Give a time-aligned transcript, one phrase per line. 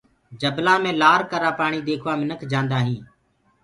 [0.41, 3.03] جبلآ مي لآر ڪرآ پآڻي ديکوآ منک جآندآ هينٚ۔